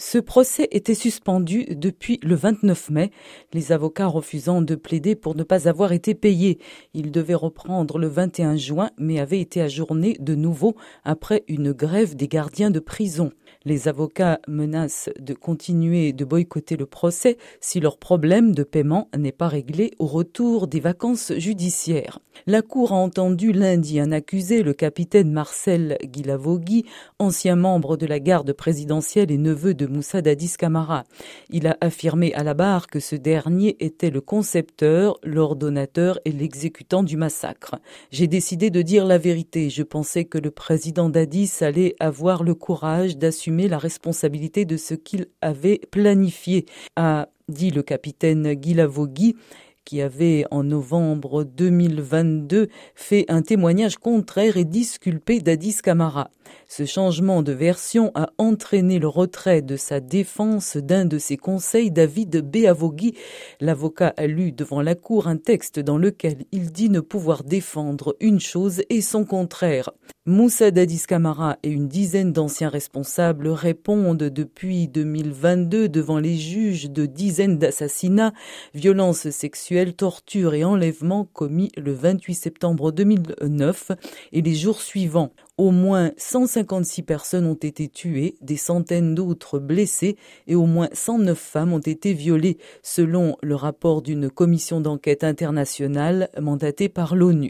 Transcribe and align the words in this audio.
Ce 0.00 0.18
procès 0.18 0.68
était 0.70 0.94
suspendu 0.94 1.64
depuis 1.70 2.20
le 2.22 2.36
29 2.36 2.90
mai, 2.90 3.10
les 3.52 3.72
avocats 3.72 4.06
refusant 4.06 4.62
de 4.62 4.76
plaider 4.76 5.16
pour 5.16 5.34
ne 5.34 5.42
pas 5.42 5.68
avoir 5.68 5.90
été 5.90 6.14
payés. 6.14 6.60
Il 6.94 7.10
devait 7.10 7.34
reprendre 7.34 7.98
le 7.98 8.06
21 8.06 8.54
juin, 8.54 8.90
mais 8.96 9.18
avait 9.18 9.40
été 9.40 9.60
ajourné 9.60 10.16
de 10.20 10.36
nouveau 10.36 10.76
après 11.02 11.42
une 11.48 11.72
grève 11.72 12.14
des 12.14 12.28
gardiens 12.28 12.70
de 12.70 12.78
prison. 12.78 13.32
Les 13.64 13.88
avocats 13.88 14.38
menacent 14.46 15.10
de 15.18 15.34
continuer 15.34 16.12
de 16.12 16.24
boycotter 16.24 16.76
le 16.76 16.86
procès 16.86 17.36
si 17.60 17.80
leur 17.80 17.98
problème 17.98 18.54
de 18.54 18.62
paiement 18.62 19.08
n'est 19.16 19.32
pas 19.32 19.48
réglé 19.48 19.90
au 19.98 20.06
retour 20.06 20.68
des 20.68 20.80
vacances 20.80 21.32
judiciaires. 21.38 22.20
La 22.46 22.62
Cour 22.62 22.92
a 22.92 22.96
entendu 22.96 23.50
lundi 23.50 23.98
un 23.98 24.12
accusé, 24.12 24.62
le 24.62 24.74
capitaine 24.74 25.32
Marcel 25.32 25.98
Guilavogui, 26.04 26.84
ancien 27.18 27.56
membre 27.56 27.96
de 27.96 28.06
la 28.06 28.20
garde 28.20 28.52
présidentielle 28.52 29.32
et 29.32 29.38
neveu 29.38 29.74
de 29.74 29.87
Moussa 29.88 30.22
Dadis 30.22 30.54
Camara. 30.58 31.04
Il 31.50 31.66
a 31.66 31.76
affirmé 31.80 32.32
à 32.34 32.42
la 32.42 32.54
barre 32.54 32.86
que 32.86 33.00
ce 33.00 33.16
dernier 33.16 33.76
était 33.80 34.10
le 34.10 34.20
concepteur, 34.20 35.18
l'ordonnateur 35.22 36.18
et 36.24 36.32
l'exécutant 36.32 37.02
du 37.02 37.16
massacre. 37.16 37.76
J'ai 38.10 38.26
décidé 38.26 38.70
de 38.70 38.82
dire 38.82 39.04
la 39.04 39.18
vérité. 39.18 39.70
Je 39.70 39.82
pensais 39.82 40.24
que 40.24 40.38
le 40.38 40.50
président 40.50 41.08
Dadis 41.08 41.52
allait 41.60 41.94
avoir 42.00 42.42
le 42.44 42.54
courage 42.54 43.16
d'assumer 43.16 43.68
la 43.68 43.78
responsabilité 43.78 44.64
de 44.64 44.76
ce 44.76 44.94
qu'il 44.94 45.26
avait 45.40 45.80
planifié, 45.90 46.66
a 46.96 47.28
dit 47.48 47.70
le 47.70 47.82
capitaine 47.82 48.52
Guilavogui 48.54 49.36
qui 49.88 50.02
avait 50.02 50.44
en 50.50 50.64
novembre 50.64 51.44
2022 51.44 52.68
fait 52.94 53.24
un 53.28 53.40
témoignage 53.40 53.96
contraire 53.96 54.58
et 54.58 54.66
disculpé 54.66 55.40
d'Adis 55.40 55.78
Camara. 55.82 56.30
Ce 56.68 56.84
changement 56.84 57.42
de 57.42 57.52
version 57.52 58.12
a 58.14 58.28
entraîné 58.36 58.98
le 58.98 59.08
retrait 59.08 59.62
de 59.62 59.76
sa 59.76 60.00
défense 60.00 60.76
d'un 60.76 61.06
de 61.06 61.16
ses 61.16 61.38
conseils, 61.38 61.90
David 61.90 62.42
Beavogui. 62.42 63.14
L'avocat 63.60 64.12
a 64.18 64.26
lu 64.26 64.52
devant 64.52 64.82
la 64.82 64.94
cour 64.94 65.26
un 65.26 65.38
texte 65.38 65.78
dans 65.78 65.96
lequel 65.96 66.44
il 66.52 66.70
dit 66.70 66.90
ne 66.90 67.00
pouvoir 67.00 67.42
défendre 67.42 68.14
une 68.20 68.40
chose 68.40 68.82
et 68.90 69.00
son 69.00 69.24
contraire. 69.24 69.92
Moussa 70.28 70.70
Dadis 70.70 71.04
Camara 71.08 71.56
et 71.62 71.70
une 71.70 71.88
dizaine 71.88 72.34
d'anciens 72.34 72.68
responsables 72.68 73.48
répondent 73.48 74.24
depuis 74.24 74.86
2022 74.86 75.88
devant 75.88 76.18
les 76.18 76.36
juges 76.36 76.90
de 76.90 77.06
dizaines 77.06 77.56
d'assassinats, 77.56 78.34
violences 78.74 79.30
sexuelles, 79.30 79.94
tortures 79.94 80.52
et 80.52 80.64
enlèvements 80.64 81.24
commis 81.24 81.70
le 81.78 81.94
28 81.94 82.34
septembre 82.34 82.92
2009 82.92 83.92
et 84.32 84.42
les 84.42 84.54
jours 84.54 84.82
suivants. 84.82 85.32
Au 85.56 85.70
moins 85.70 86.12
156 86.18 87.04
personnes 87.04 87.46
ont 87.46 87.54
été 87.54 87.88
tuées, 87.88 88.36
des 88.42 88.58
centaines 88.58 89.14
d'autres 89.14 89.58
blessées 89.58 90.16
et 90.46 90.54
au 90.54 90.66
moins 90.66 90.90
109 90.92 91.38
femmes 91.38 91.72
ont 91.72 91.78
été 91.78 92.12
violées, 92.12 92.58
selon 92.82 93.38
le 93.42 93.54
rapport 93.54 94.02
d'une 94.02 94.28
commission 94.28 94.82
d'enquête 94.82 95.24
internationale 95.24 96.28
mandatée 96.38 96.90
par 96.90 97.16
l'ONU. 97.16 97.46